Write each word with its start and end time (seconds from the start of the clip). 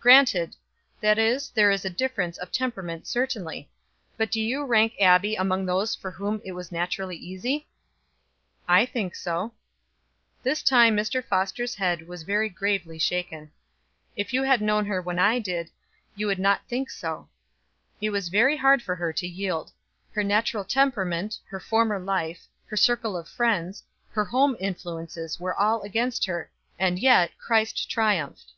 "Granted 0.00 0.56
that 1.00 1.18
is, 1.18 1.50
there 1.50 1.70
is 1.70 1.84
a 1.84 1.88
difference 1.88 2.36
of 2.36 2.50
temperament 2.50 3.06
certainly. 3.06 3.70
But 4.16 4.28
do 4.32 4.40
you 4.40 4.64
rank 4.64 4.94
Abbie 5.00 5.36
among 5.36 5.66
those 5.66 5.94
for 5.94 6.10
whom 6.10 6.42
it 6.44 6.50
was 6.50 6.72
naturally 6.72 7.14
easy?" 7.14 7.68
"I 8.66 8.84
think 8.84 9.14
so." 9.14 9.52
This 10.42 10.64
time 10.64 10.96
Mr. 10.96 11.22
Foster's 11.24 11.76
head 11.76 12.08
was 12.08 12.24
very 12.24 12.48
gravely 12.48 12.98
shaken. 12.98 13.52
"If 14.16 14.32
you 14.32 14.42
had 14.42 14.60
known 14.60 14.84
her 14.86 15.00
when 15.00 15.20
I 15.20 15.38
did 15.38 15.70
you 16.16 16.26
would 16.26 16.40
not 16.40 16.66
think 16.66 16.90
so. 16.90 17.28
It 18.00 18.10
was 18.10 18.30
very 18.30 18.56
hard 18.56 18.82
for 18.82 18.96
her 18.96 19.12
to 19.12 19.28
yield. 19.28 19.70
Her 20.10 20.24
natural 20.24 20.64
temperament, 20.64 21.38
her 21.46 21.60
former 21.60 22.00
life, 22.00 22.48
her 22.66 22.76
circle 22.76 23.16
of 23.16 23.28
friends, 23.28 23.84
her 24.10 24.24
home 24.24 24.56
influences 24.58 25.38
were 25.38 25.54
all 25.54 25.82
against 25.82 26.24
her, 26.26 26.50
and 26.80 26.98
yet 26.98 27.30
Christ 27.38 27.88
triumphed." 27.88 28.54